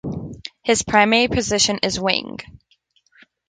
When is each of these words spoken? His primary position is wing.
His 0.63 0.81
primary 0.81 1.27
position 1.27 1.77
is 1.83 1.99
wing. 1.99 2.39